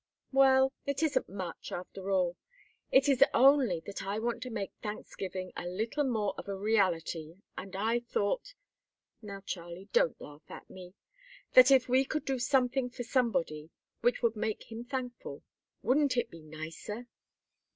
"Well, 0.31 0.73
it 0.87 1.03
isn't 1.03 1.29
much, 1.29 1.71
after 1.71 2.09
all; 2.09 2.35
it 2.91 3.07
is 3.07 3.23
only 3.35 3.81
that 3.85 4.01
I 4.01 4.17
want 4.17 4.41
to 4.41 4.49
make 4.49 4.71
Thanksgiving 4.81 5.51
a 5.55 5.67
little 5.67 6.03
more 6.03 6.33
of 6.39 6.47
a 6.47 6.55
reality, 6.55 7.35
and 7.55 7.75
I 7.75 7.99
thought 7.99 8.55
now, 9.21 9.41
Charlie, 9.41 9.89
don't 9.93 10.19
laugh 10.19 10.49
at 10.49 10.67
me 10.71 10.95
that 11.53 11.69
if 11.69 11.87
we 11.87 12.03
could 12.03 12.25
do 12.25 12.39
something 12.39 12.89
for 12.89 13.03
somebody, 13.03 13.69
which 13.99 14.23
would 14.23 14.35
make 14.35 14.71
him 14.71 14.83
thankful, 14.83 15.43
wouldn't 15.83 16.17
it 16.17 16.31
be 16.31 16.41
nicer." 16.41 17.05